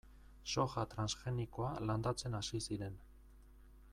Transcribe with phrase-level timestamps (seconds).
[0.53, 3.01] Soja transgenikoa landatzen hasi ziren.